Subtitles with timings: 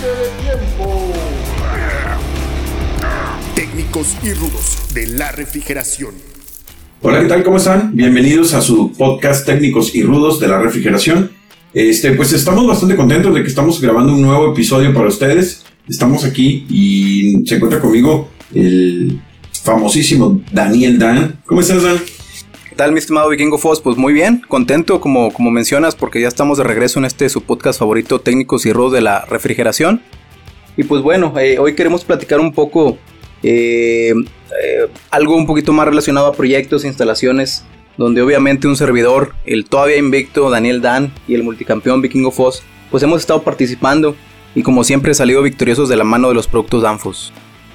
[0.00, 1.12] de tiempo.
[3.56, 6.14] Técnicos y rudos de la refrigeración.
[7.02, 7.42] Hola, ¿qué tal?
[7.42, 7.96] ¿Cómo están?
[7.96, 11.32] Bienvenidos a su podcast Técnicos y rudos de la refrigeración.
[11.74, 15.64] Este, pues estamos bastante contentos de que estamos grabando un nuevo episodio para ustedes.
[15.88, 19.20] Estamos aquí y se encuentra conmigo el
[19.64, 21.40] famosísimo Daniel Dan.
[21.44, 21.98] ¿Cómo estás, Dan?
[22.78, 23.80] ¿Qué tal, mi estimado Vikingo Foss?
[23.80, 27.42] Pues muy bien, contento como, como mencionas, porque ya estamos de regreso en este su
[27.42, 30.00] podcast favorito, Técnicos y Rudos de la Refrigeración.
[30.76, 32.96] Y pues bueno, eh, hoy queremos platicar un poco
[33.42, 34.12] eh,
[34.62, 37.64] eh, algo un poquito más relacionado a proyectos, instalaciones,
[37.96, 43.02] donde obviamente un servidor, el todavía invicto Daniel Dan y el multicampeón Vikingo Foss, pues
[43.02, 44.14] hemos estado participando
[44.54, 47.32] y como siempre salido victoriosos de la mano de los productos Danfos.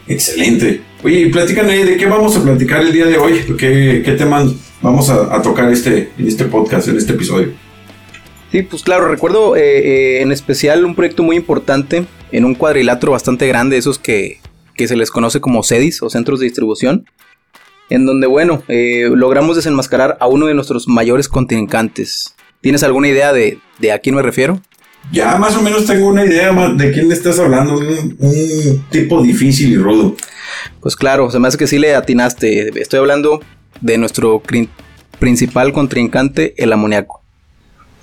[0.08, 0.82] Excelente.
[1.04, 5.10] Oye, platícame de qué vamos a platicar el día de hoy, qué, qué temas vamos
[5.10, 7.54] a, tocar este, en este podcast, en este episodio.
[8.52, 13.14] Sí, pues claro, recuerdo eh, eh, en especial un proyecto muy importante en un cuadrilátero
[13.14, 14.40] bastante grande, esos que,
[14.76, 17.06] que se les conoce como CEDIS o centros de distribución,
[17.90, 22.36] en donde, bueno, eh, logramos desenmascarar a uno de nuestros mayores contrincantes.
[22.62, 24.62] ¿Tienes alguna idea de, de a quién me refiero?
[25.12, 29.72] Ya más o menos tengo una idea de quién le estás hablando, un, tipo difícil
[29.72, 30.16] y rudo.
[30.80, 32.80] Pues claro, se me hace que sí le atinaste.
[32.80, 33.42] Estoy hablando
[33.82, 34.42] de nuestro
[35.20, 37.22] principal contrincante, el amoníaco.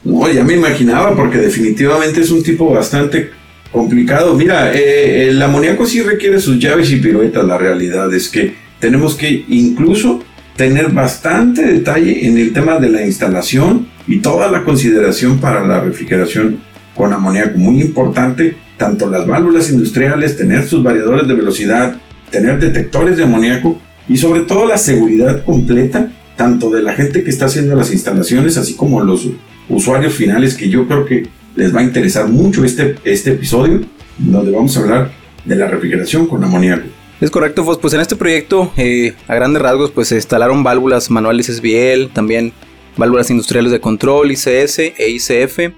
[0.05, 3.31] No, ya me imaginaba, porque definitivamente es un tipo bastante
[3.71, 4.35] complicado.
[4.35, 7.45] Mira, eh, el amoníaco sí requiere sus llaves y piruetas.
[7.45, 10.23] La realidad es que tenemos que incluso
[10.57, 15.81] tener bastante detalle en el tema de la instalación y toda la consideración para la
[15.81, 16.61] refrigeración
[16.95, 17.59] con amoníaco.
[17.59, 21.97] Muy importante, tanto las válvulas industriales, tener sus variadores de velocidad,
[22.31, 23.81] tener detectores de amoníaco
[24.11, 28.57] y sobre todo la seguridad completa, tanto de la gente que está haciendo las instalaciones,
[28.57, 29.29] así como los
[29.69, 33.83] usuarios finales, que yo creo que les va a interesar mucho este, este episodio,
[34.19, 35.13] donde vamos a hablar
[35.45, 36.89] de la refrigeración con amoníaco.
[37.21, 41.47] Es correcto, pues en este proyecto, eh, a grandes rasgos, pues se instalaron válvulas manuales
[41.47, 42.53] SBL, también
[42.97, 45.73] válvulas industriales de control, ICS e ICF, y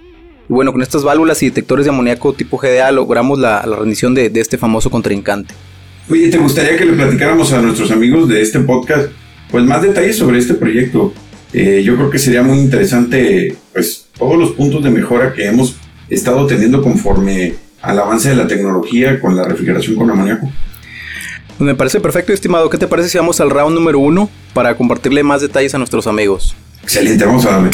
[0.48, 4.56] bueno, con estas válvulas y detectores de amoníaco tipo GDA logramos la, rendición de, este
[4.56, 5.54] famoso contrincante.
[6.10, 9.08] Oye, ¿te gustaría que le platicáramos a nuestros amigos de este podcast
[9.50, 11.12] pues más detalles sobre este proyecto?
[11.52, 15.76] Eh, yo creo que sería muy interesante pues todos los puntos de mejora que hemos
[16.08, 20.50] estado teniendo conforme al avance de la tecnología con la refrigeración con amoníaco.
[21.58, 22.70] Pues me parece perfecto, estimado.
[22.70, 26.06] ¿Qué te parece si vamos al round número uno para compartirle más detalles a nuestros
[26.06, 26.56] amigos?
[26.82, 27.70] Excelente, vamos a darle.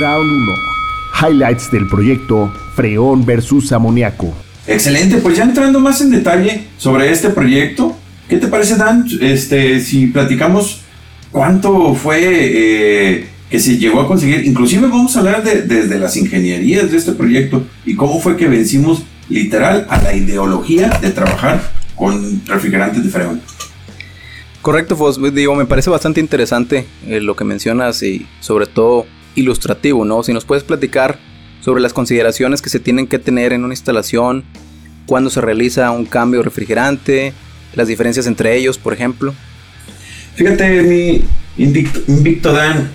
[0.00, 0.74] Round 1
[1.20, 4.34] highlights del proyecto Freón versus Amoníaco.
[4.66, 7.96] Excelente, pues ya entrando más en detalle sobre este proyecto,
[8.28, 9.06] ¿qué te parece Dan?
[9.20, 10.80] Este, si platicamos
[11.30, 16.16] cuánto fue eh, que se llegó a conseguir, inclusive vamos a hablar de, desde las
[16.16, 21.72] ingenierías de este proyecto y cómo fue que vencimos literal a la ideología de trabajar
[21.94, 23.40] con refrigerantes de freón.
[24.62, 29.04] Correcto, Fos, digo, me parece bastante interesante eh, lo que mencionas y sobre todo
[29.34, 30.22] ilustrativo, ¿no?
[30.22, 31.18] Si nos puedes platicar
[31.64, 34.44] sobre las consideraciones que se tienen que tener en una instalación,
[35.06, 37.32] cuando se realiza un cambio refrigerante,
[37.74, 39.34] las diferencias entre ellos, por ejemplo.
[40.34, 41.24] Fíjate, mi
[41.56, 42.90] Invicto, Dan,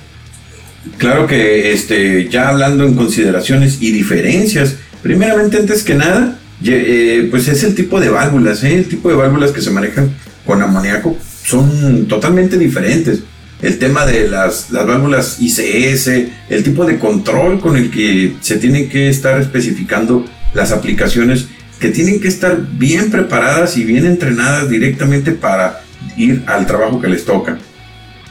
[0.98, 7.48] claro que este, ya hablando en consideraciones y diferencias, primeramente antes que nada, eh, pues
[7.48, 8.76] es el tipo de válvulas, ¿eh?
[8.76, 10.14] el tipo de válvulas que se manejan
[10.46, 13.24] con amoníaco son totalmente diferentes
[13.62, 16.08] el tema de las, válvulas ICS,
[16.50, 21.48] el tipo de control con el que se tienen que estar especificando las aplicaciones
[21.80, 25.82] que tienen que estar bien preparadas y bien entrenadas directamente para
[26.18, 27.58] ir al trabajo que les toca.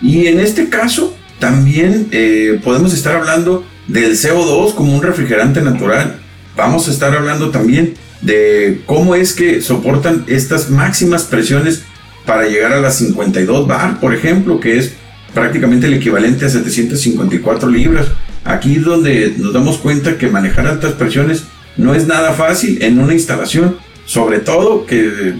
[0.02, 6.20] Y en este caso también eh, podemos estar hablando del CO2 como un refrigerante natural.
[6.56, 11.82] Vamos a estar hablando también de cómo es que soportan estas máximas presiones
[12.26, 14.92] para llegar a las 52 bar, por ejemplo, que es
[15.34, 18.08] prácticamente el equivalente a 754 libras.
[18.44, 21.44] Aquí es donde nos damos cuenta que manejar altas presiones
[21.76, 25.34] no es nada fácil en una instalación, sobre todo que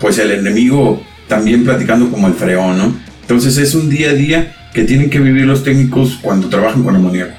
[0.00, 2.94] pues el enemigo también platicando como el freón, ¿no?
[3.22, 6.94] Entonces es un día a día que tienen que vivir los técnicos cuando trabajan con
[6.96, 7.34] amoníaco.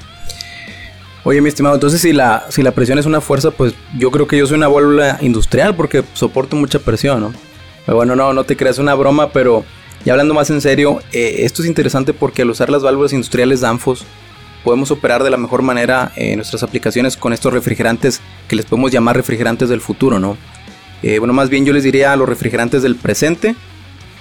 [1.22, 4.26] Oye, mi estimado, entonces si la, si la presión es una fuerza, pues yo creo
[4.26, 7.34] que yo soy una válvula industrial porque soporto mucha presión, ¿no?
[7.86, 9.64] Bueno, no, no te creas una broma, pero
[10.04, 13.60] y hablando más en serio, eh, esto es interesante porque al usar las válvulas industriales
[13.60, 14.04] Danfoss
[14.64, 18.92] podemos operar de la mejor manera en nuestras aplicaciones con estos refrigerantes que les podemos
[18.92, 20.36] llamar refrigerantes del futuro, ¿no?
[21.02, 23.54] Eh, bueno, más bien yo les diría a los refrigerantes del presente,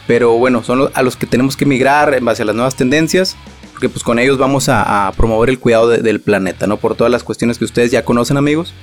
[0.07, 3.35] pero bueno, son a los que tenemos que migrar en base a las nuevas tendencias,
[3.71, 6.77] porque pues con ellos vamos a, promover el cuidado del planeta, ¿no?
[6.77, 8.73] Por todas las cuestiones que ustedes ya conocen, amigos.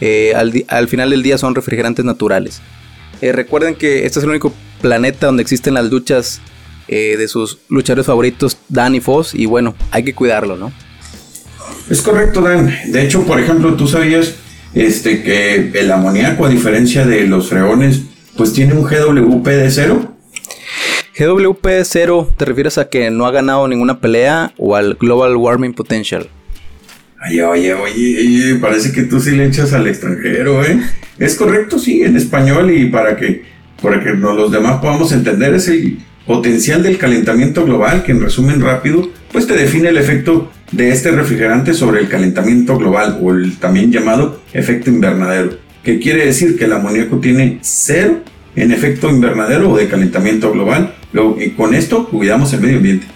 [0.00, 0.34] eh,
[0.68, 2.60] al, final del día son refrigerantes naturales.
[3.20, 6.40] Eh, recuerden que este es el único planeta donde existen las luchas
[6.88, 10.72] eh, de sus luchadores favoritos, Dan y Foss, y bueno, hay que cuidarlo, ¿no?
[11.90, 12.72] Es correcto, Dan.
[12.86, 14.34] De hecho, por ejemplo, tú sabías
[14.74, 18.02] este, que el amoníaco, a diferencia de los freones,
[18.36, 20.16] pues tiene un GWP de cero.
[21.18, 25.36] GWP de cero, ¿te refieres a que no ha ganado ninguna pelea o al Global
[25.36, 26.28] Warming Potential?
[27.24, 30.80] Oye, oye, oye, parece que tú sí le echas al extranjero, ¿eh?
[31.18, 33.42] Es correcto, sí, en español y para que,
[33.82, 38.60] para que los demás podamos entender es el potencial del calentamiento global, que en resumen
[38.60, 43.56] rápido, pues te define el efecto de este refrigerante sobre el calentamiento global o el
[43.56, 48.20] también llamado efecto invernadero, que quiere decir que el amoníaco tiene cero
[48.56, 50.94] en efecto invernadero o de calentamiento global.
[51.38, 53.06] Y con esto cuidamos el medio ambiente.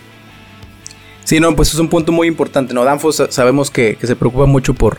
[1.30, 2.74] Sí, no, pues es un punto muy importante.
[2.74, 2.82] ¿no?
[2.82, 4.98] Danfoss sabemos que, se preocupa mucho por,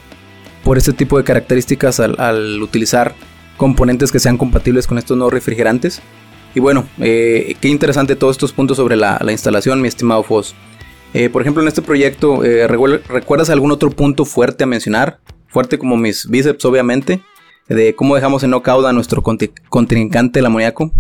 [0.64, 3.16] por este tipo de características al, utilizar
[3.58, 6.02] componentes que sean compatibles con estos nuevos refrigerantes.
[6.56, 10.56] Y bueno, eh, qué interesante todos estos puntos sobre la, instalación, mi estimado Foss.
[11.14, 15.20] Eh, por ejemplo, en este proyecto, eh, ¿recuerdas algún otro punto fuerte a mencionar?
[15.50, 17.20] Fuerte como mis bíceps, obviamente,
[17.68, 20.94] de cómo dejamos en knockout a nuestro contrincante, el amoníaco.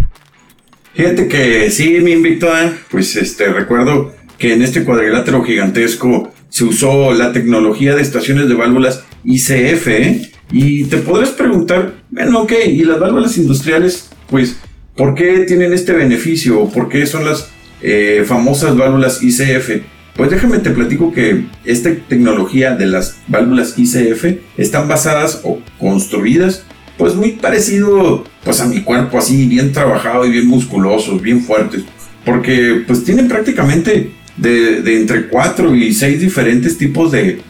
[0.93, 2.49] Fíjate que sí, me invitó,
[2.89, 4.11] pues este, recuerdo
[4.41, 9.87] que en este cuadrilátero gigantesco se usó la tecnología de estaciones de válvulas ICF.
[9.87, 10.31] ¿eh?
[10.51, 14.57] Y te podrás preguntar, bueno, ok, y las válvulas industriales, pues,
[14.97, 16.65] ¿por qué tienen este beneficio?
[16.69, 17.49] ¿Por qué son las
[17.83, 19.83] eh, famosas válvulas ICF?
[20.15, 24.25] Pues déjame te platico que esta tecnología de las válvulas ICF
[24.57, 26.65] están basadas o construidas
[26.97, 31.83] pues muy parecido pues a mi cuerpo así bien trabajado y bien musculosos, bien fuertes,
[32.25, 37.41] porque pues tienen prácticamente de, entre 4 y 6 diferentes tipos de,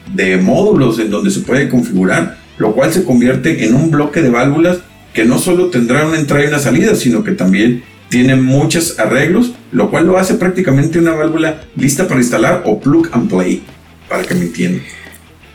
[0.41, 4.79] módulos en donde se puede configurar, lo cual se convierte en un bloque de válvulas
[5.13, 9.53] que no solo tendrá una entrada y una salida, sino que también tiene muchos arreglos,
[9.71, 13.61] lo cual lo hace prácticamente una válvula lista para instalar o plug and play,
[14.09, 14.83] para que me entiendan.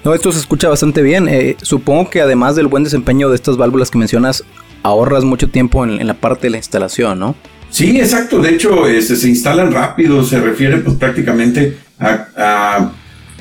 [0.04, 1.28] No, esto se escucha bastante bien.
[1.28, 4.44] Eh, supongo que además del buen desempeño de estas válvulas que mencionas,
[4.82, 7.34] ahorras mucho tiempo en la parte de la instalación, ¿no?
[7.70, 8.40] Sí, exacto.
[8.40, 10.24] De hecho, este, se instalan rápido.
[10.24, 12.92] Se refiere pues prácticamente a,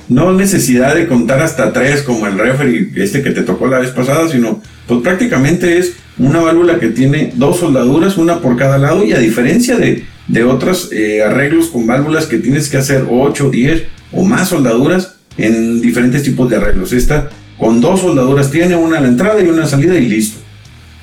[0.07, 3.89] no necesidad de contar hasta tres como el refri este que te tocó la vez
[3.89, 9.04] pasada, sino pues prácticamente es una válvula que tiene dos soldaduras, una por cada lado
[9.04, 13.50] y a diferencia de, de otros eh, arreglos con válvulas que tienes que hacer 8,
[13.50, 16.94] 10 o más soldaduras en diferentes tipos de arreglos.
[16.94, 20.44] Esta con dos soldaduras tiene una a la entrada y una salida y listo.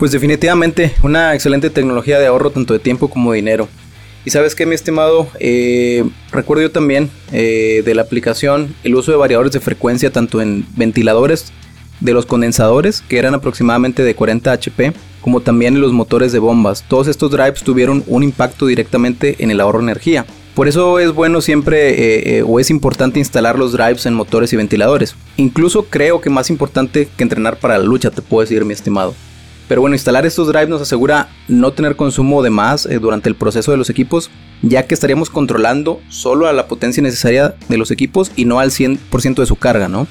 [0.03, 3.69] Pues definitivamente una excelente tecnología de ahorro tanto de tiempo como de dinero.
[4.25, 6.03] Y sabes que mi estimado, eh,
[6.33, 10.67] recuerdo yo también eh, de la aplicación el uso de variadores de frecuencia tanto en
[10.75, 11.53] ventiladores
[12.01, 16.41] de los condensadores que eran aproximadamente de 40 HP como también en los motores de
[16.41, 16.85] bombas.
[16.89, 20.27] Todos estos drives tuvieron un impacto directamente en el ahorro de energía.
[20.57, 24.57] Por eso es bueno siempre eh, o es importante instalar los drives en motores y
[24.57, 25.15] ventiladores.
[25.37, 29.15] Incluso creo que más importante que entrenar para la lucha, te puedo decir mi estimado.
[29.73, 33.35] Pero bueno, instalar estos drives nos asegura no tener consumo de más eh, durante el
[33.35, 34.31] proceso de los equipos,
[34.61, 38.71] ya que estaríamos controlando solo a la potencia necesaria de los equipos y no al
[38.71, 40.07] 100% de su carga, ¿no?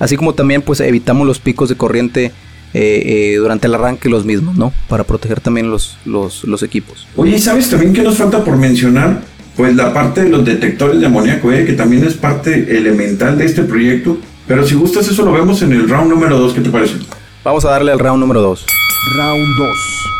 [0.00, 2.32] Así como también pues evitamos los picos de corriente eh,
[2.74, 4.70] eh, durante el arranque los mismos, ¿no?
[4.86, 7.08] Para proteger también los, los, los equipos.
[7.16, 9.22] Oye, ¿sabes también qué nos falta por mencionar?
[9.56, 13.62] Pues la parte de los detectores de amoníaco, que también es parte elemental de este
[13.62, 14.18] proyecto.
[14.46, 16.96] Pero si gustas, eso lo vemos en el round número 2, ¿qué te parece?
[17.42, 18.79] Vamos a darle al round número 2.
[19.08, 19.78] Round 2.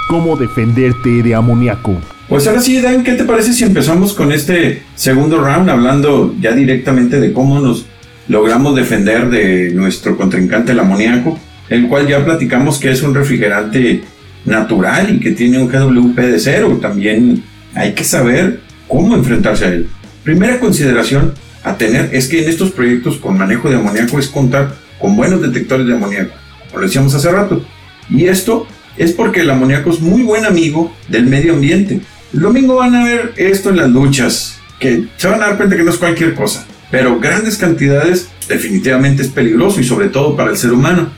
[0.08, 2.00] ¿Cómo defenderte de amoníaco?
[2.28, 6.52] Pues ahora sí, Dan, ¿qué te parece si empezamos con este segundo round hablando ya
[6.52, 7.86] directamente de cómo nos
[8.28, 14.02] logramos defender de nuestro contrincante el amoníaco, el cual ya platicamos que es un refrigerante
[14.46, 16.78] natural y que tiene un GWP de cero.
[16.80, 17.42] También
[17.74, 19.88] hay que saber cómo enfrentarse a él.
[20.24, 21.34] Primera consideración
[21.64, 25.42] a tener es que en estos proyectos con manejo de amoníaco es contar con buenos
[25.42, 26.32] detectores de amoníaco,
[26.68, 27.62] como lo decíamos hace rato.
[28.10, 32.00] Y esto es porque el amoníaco es muy buen amigo del medio ambiente.
[32.32, 35.76] El domingo van a ver esto en las luchas, que se van a dar cuenta
[35.76, 40.50] que no es cualquier cosa, pero grandes cantidades definitivamente es peligroso y sobre todo para
[40.50, 41.10] el ser humano.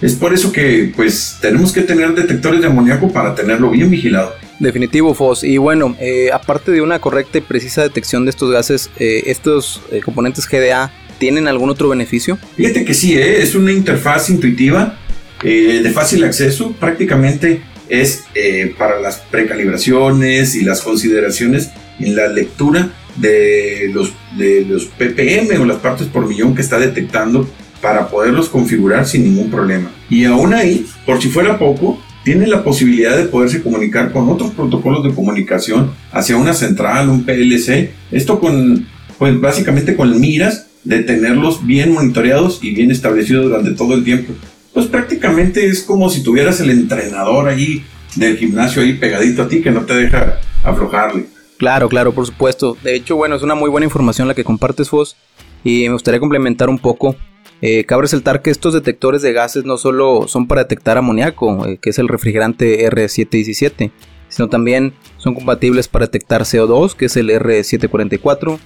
[0.00, 4.32] Es por eso que pues tenemos que tener detectores de amoníaco para tenerlo bien vigilado.
[4.58, 5.44] Definitivo, Foss.
[5.44, 9.82] Y bueno, eh, aparte de una correcta y precisa detección de estos gases, eh, estos
[9.90, 12.38] eh, componentes GDA tienen algún otro beneficio?
[12.56, 14.98] Fíjate que sí, es una interfaz intuitiva
[15.42, 22.28] eh, de fácil acceso, prácticamente es eh, para las precalibraciones y las consideraciones en la
[22.28, 27.48] lectura de los, de los ppm o las partes por millón que está detectando
[27.80, 29.90] para poderlos configurar sin ningún problema.
[30.08, 34.50] Y aún ahí, por si fuera poco, tiene la posibilidad de poderse comunicar con otros
[34.50, 37.90] protocolos de comunicación hacia una central, un PLC.
[38.10, 38.86] Esto con,
[39.18, 44.34] pues básicamente con miras de tenerlos bien monitoreados y bien establecidos durante todo el tiempo.
[44.72, 47.84] Pues prácticamente es como si tuvieras el entrenador ahí
[48.16, 51.26] del gimnasio ahí pegadito a ti que no te deja aflojarle.
[51.58, 52.76] Claro, claro, por supuesto.
[52.82, 55.16] De hecho, bueno, es una muy buena información la que compartes, Fos.
[55.62, 57.16] Y me gustaría complementar un poco
[57.62, 61.78] eh, cabe resaltar que estos detectores de gases no solo son para detectar amoníaco, eh,
[61.80, 63.90] que es el refrigerante R717,
[64.28, 68.58] sino también son compatibles para detectar CO2, que es el R744,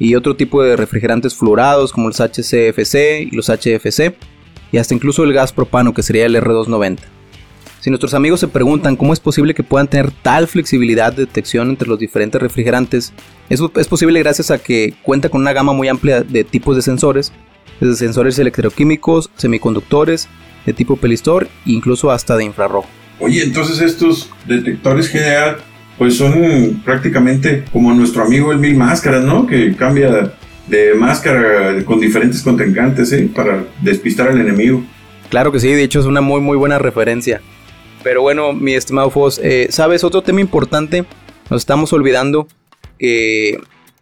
[0.00, 4.16] y otro tipo de refrigerantes fluorados como los HCFC y los HFC,
[4.72, 6.98] y hasta incluso el gas propano, que sería el R290.
[7.80, 11.70] Si nuestros amigos se preguntan cómo es posible que puedan tener tal flexibilidad de detección
[11.70, 13.12] entre los diferentes refrigerantes,
[13.48, 16.82] eso es posible gracias a que cuenta con una gama muy amplia de tipos de
[16.82, 17.32] sensores
[17.80, 20.28] desde sensores electroquímicos, semiconductores,
[20.66, 22.88] de tipo pelistor e incluso hasta de infrarrojo.
[23.18, 25.58] Oye, entonces estos detectores GDA
[25.98, 29.46] pues son prácticamente como nuestro amigo el Mil Máscaras, ¿no?
[29.46, 30.34] Que cambia
[30.70, 33.28] de máscara con diferentes contrincantes, ¿eh?
[33.34, 34.82] Para despistar al enemigo.
[35.28, 37.40] Claro que sí, de hecho es una muy muy buena referencia.
[38.02, 41.04] Pero bueno, mi estimado Foss, eh, ¿sabes otro tema importante?
[41.50, 42.48] Nos estamos olvidando
[42.98, 43.60] que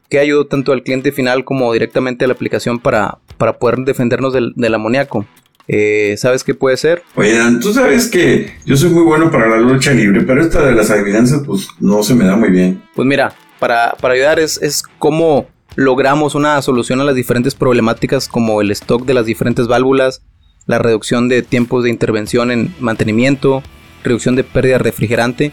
[0.09, 4.33] que ayudó tanto al cliente final como directamente a la aplicación para, para poder defendernos
[4.33, 5.27] del, amoníaco.
[5.67, 7.03] Eh, ¿Sabes qué puede ser?
[7.15, 10.75] Oye, tú sabes que yo soy muy bueno para la lucha libre, pero esta de
[10.75, 12.83] las adivinanzas pues no se me da muy bien.
[12.95, 15.47] Pues mira, para, ayudar es, es cómo
[15.77, 20.23] logramos una solución a las diferentes problemáticas como el stock de las diferentes válvulas,
[20.67, 23.63] la reducción de tiempos de intervención en mantenimiento,
[24.05, 25.53] reducción de pérdida de refrigerante.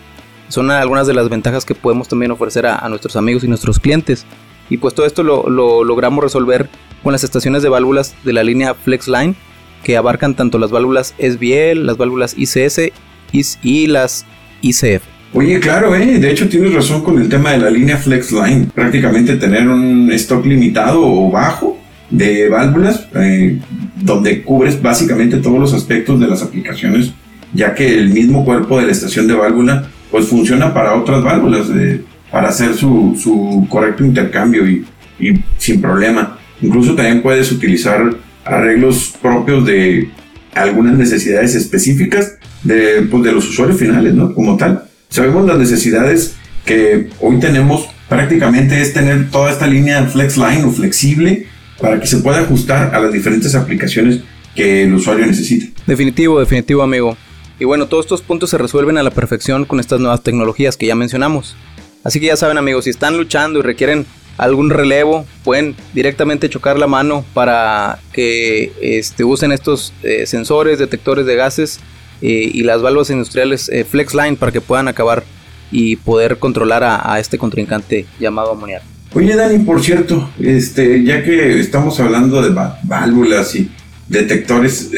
[0.49, 4.25] Son algunas de las ventajas que podemos también ofrecer a nuestros amigos y nuestros clientes.
[4.69, 5.49] Y pues todo esto lo,
[5.83, 6.69] logramos resolver
[7.03, 9.35] con las estaciones de válvulas de la línea FlexLine,
[9.83, 12.91] que abarcan tanto las válvulas SBL, las válvulas ICS
[13.31, 14.25] y las
[14.61, 15.14] ICF.
[15.37, 16.17] Oye, claro, ¿eh?
[16.17, 18.67] de hecho tienes razón con el tema de la línea FlexLine.
[18.73, 21.77] Prácticamente tener un stock limitado o bajo
[22.09, 23.59] de válvulas, eh,
[24.01, 27.11] donde cubres básicamente todos los aspectos de las aplicaciones,
[27.53, 31.67] ya que el mismo cuerpo de la estación de válvula pues funciona para otras válvulas.
[31.75, 32.01] Eh,
[32.31, 34.85] para hacer su, su correcto intercambio y,
[35.19, 36.37] y, sin problema.
[36.61, 38.13] Incluso también puedes utilizar
[38.43, 40.09] arreglos propios de
[40.53, 44.33] algunas necesidades específicas de, pues, de los usuarios finales, ¿no?
[44.33, 44.84] Como tal.
[45.15, 51.47] Sabemos las necesidades que hoy tenemos prácticamente es tener toda esta línea FlexLine o flexible
[51.79, 54.19] para que se pueda ajustar a las diferentes aplicaciones
[54.55, 55.67] que el usuario necesita.
[55.87, 57.15] Definitivo, definitivo amigo.
[57.61, 60.87] Y bueno, todos estos puntos se resuelven a la perfección con estas nuevas tecnologías que
[60.87, 61.55] ya mencionamos.
[62.03, 64.05] Así que ya saben amigos, si están luchando y requieren
[64.37, 71.25] algún relevo, pueden directamente chocar la mano para que este, usen estos eh, sensores, detectores
[71.25, 71.79] de gases
[72.21, 75.23] eh, y las válvulas industriales eh, FlexLine para que puedan acabar
[75.71, 78.85] y poder controlar a, este contrincante llamado amoníaco.
[79.13, 82.53] Oye Dani, por cierto, este, ya que estamos hablando de
[82.83, 83.69] válvulas y
[84.07, 84.91] detectores,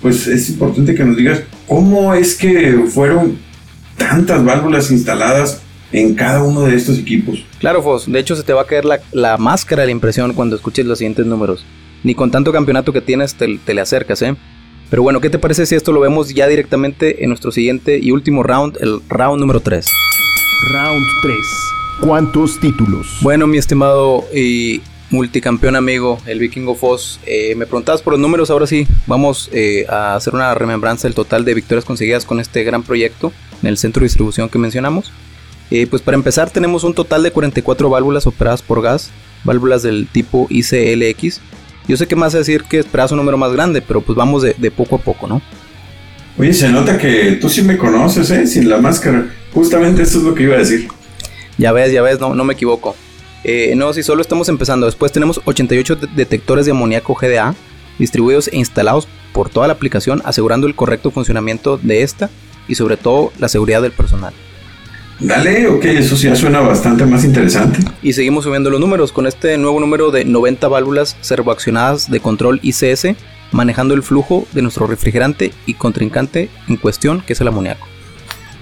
[0.00, 3.38] pues es importante que nos digas cómo es que fueron
[3.96, 7.44] tantas válvulas instaladas en cada uno de estos equipos.
[7.58, 8.10] Claro, Fos.
[8.10, 10.98] De hecho, se te va a caer la, máscara de la impresión cuando escuches los
[10.98, 11.64] siguientes números.
[12.02, 14.36] Ni con tanto campeonato que tienes te, le acercas, ¿eh?
[14.88, 18.12] Pero bueno, ¿qué te parece si esto lo vemos ya directamente en nuestro siguiente y
[18.12, 19.86] último round, el round número 3?
[20.72, 21.36] Round 3.
[22.00, 23.18] ¿Cuántos títulos?
[23.22, 28.50] Bueno, mi estimado y multicampeón amigo, el Vikingo Foss, eh, me preguntabas por los números,
[28.50, 32.64] ahora sí, vamos eh, a hacer una remembranza del total de victorias conseguidas con este
[32.64, 35.12] gran proyecto en el centro de distribución que mencionamos.
[35.70, 39.10] Eh, pues para empezar tenemos un total de 44 válvulas operadas por gas,
[39.44, 41.40] válvulas del tipo ICLX.
[41.88, 44.42] Yo sé que más a decir que esperas un número más grande, pero pues vamos
[44.42, 45.40] de, poco a poco, ¿no?
[46.38, 48.46] Oye, se nota que tú sí me conoces, ¿eh?
[48.46, 49.26] Sin la máscara.
[49.52, 50.88] Justamente eso es lo que iba a decir.
[51.56, 52.94] Ya ves, ya ves, no, no me equivoco.
[53.44, 54.86] Eh, no, si solo estamos empezando.
[54.86, 57.54] Después tenemos 88 detectores de amoníaco GDA
[57.98, 62.30] distribuidos e instalados por toda la aplicación, asegurando el correcto funcionamiento de esta
[62.68, 64.34] y sobre todo la seguridad del personal.
[65.18, 67.78] Dale, ok, eso ya suena bastante más interesante.
[68.02, 72.60] Y seguimos subiendo los números con este nuevo número de 90 válvulas servoaccionadas de control
[72.62, 73.16] ICS,
[73.50, 77.86] manejando el flujo de nuestro refrigerante y contrincante en cuestión, que es el amoníaco.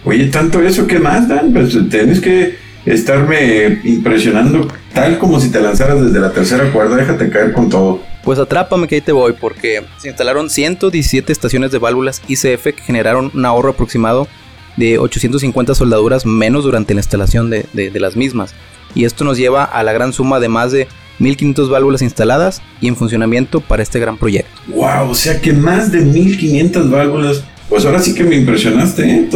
[0.04, 1.52] Oye, tanto eso, ¿qué más, Dan?
[1.52, 2.56] Pues tienes que
[2.86, 8.00] estarme impresionando tal como si te lanzaras desde la tercera cuerda, déjate caer con todo.
[8.22, 12.82] Pues atrápame que ahí te voy, porque se instalaron 117 estaciones de válvulas ICF que
[12.82, 14.28] generaron un ahorro aproximado
[14.76, 18.54] de 850 soldaduras menos durante la instalación de, las mismas.
[18.94, 20.88] Y esto nos lleva a la gran suma de más de
[21.18, 24.50] 1500 válvulas instaladas y en funcionamiento para este gran proyecto.
[24.68, 25.10] ¡Wow!
[25.10, 27.44] O sea que más de 1500 válvulas.
[27.68, 29.28] Pues ahora sí que me impresionaste, ¿eh?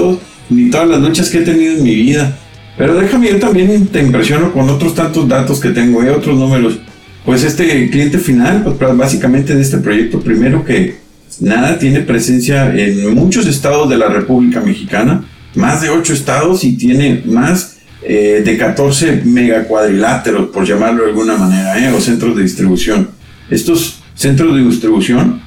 [0.51, 2.37] ni todas las luchas que he tenido en mi vida.
[2.77, 6.11] Pero déjame, yo también te impresiono con otros tantos datos que tengo, ¿eh?
[6.11, 6.79] otros números.
[7.25, 10.97] Pues este cliente final, pues básicamente de este proyecto, primero que
[11.41, 15.25] nada, tiene presencia en muchos estados de la República Mexicana,
[15.59, 21.37] más de 8 estados y tiene más eh, de 14 megacuadriláteros, por llamarlo de alguna
[21.37, 21.93] manera, ¿eh?
[21.93, 23.11] o centros de distribución.
[23.51, 25.43] Estos centros de distribución,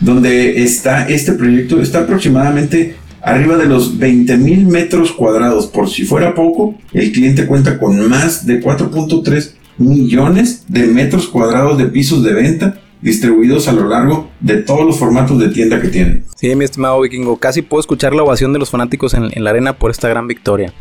[0.00, 5.66] donde está este proyecto, está aproximadamente arriba de los 20 mil metros cuadrados.
[5.66, 11.78] Por si fuera poco, el cliente cuenta con más de 4.3 millones de metros cuadrados
[11.78, 15.88] de pisos de venta distribuidos a lo largo de todos los formatos de tienda que
[15.88, 16.24] tienen.
[16.36, 19.78] Sí, mi estimado vikingo, casi puedo escuchar la ovación de los fanáticos en la arena
[19.78, 20.72] por esta gran victoria.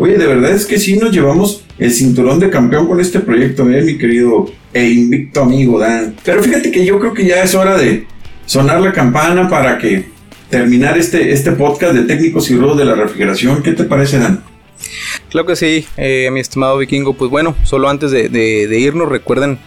[0.00, 3.68] Oye, de verdad es que sí nos llevamos el cinturón de campeón con este proyecto,
[3.68, 6.16] eh, mi querido e invicto amigo Dan.
[6.24, 8.06] Pero fíjate que yo creo que ya es hora de
[8.46, 10.06] sonar la campana para que
[10.48, 13.62] terminar este, este podcast de técnicos y rudos de la refrigeración.
[13.62, 14.42] ¿Qué te parece, Dan?
[15.28, 17.12] Claro que sí, eh, mi estimado vikingo.
[17.12, 19.58] Pues bueno, solo antes de, de irnos, recuerden,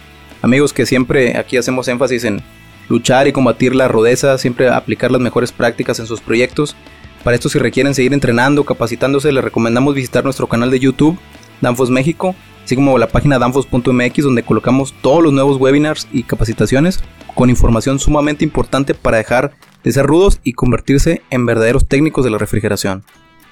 [0.44, 2.42] amigos, que siempre aquí hacemos énfasis en
[2.88, 6.76] luchar y combatir la rudeza, siempre aplicar las mejores prácticas en sus proyectos.
[7.24, 11.18] Para esto si requieren seguir entrenando, capacitándose, les recomendamos visitar nuestro canal de YouTube,
[11.62, 17.00] Danfos México, así como la página danfos.mx donde colocamos todos los nuevos webinars y capacitaciones
[17.34, 22.30] con información sumamente importante para dejar de ser rudos y convertirse en verdaderos técnicos de
[22.30, 23.02] la refrigeración.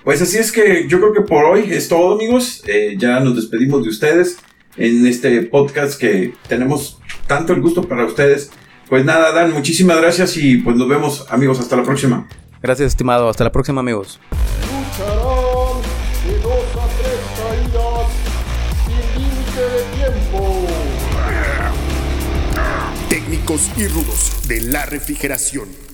[0.04, 3.36] Pues así es que yo creo que por hoy es todo amigos, eh, ya nos
[3.36, 4.38] despedimos de ustedes
[4.76, 8.50] en este podcast que tenemos tanto el gusto para ustedes.
[8.88, 12.26] Pues nada, Dan, muchísimas gracias y pues nos vemos amigos, hasta la próxima.
[12.62, 13.28] Gracias, estimado.
[13.28, 14.20] Hasta la próxima, amigos.
[14.60, 15.82] Lucharán
[16.26, 18.08] de dos a tres caídas
[18.86, 20.66] sin límite de tiempo.
[23.08, 25.91] Técnicos y rudos de la refrigeración.